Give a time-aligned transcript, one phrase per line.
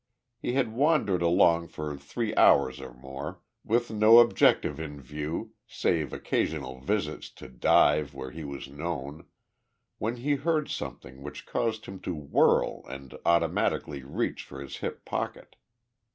[0.39, 6.11] He had wandered along for three hours or more, with no objective in view save
[6.11, 9.27] occasional visits to dives where he was known,
[9.99, 15.05] when he heard something which caused him to whirl and automatically reach for his hip
[15.05, 15.55] pocket.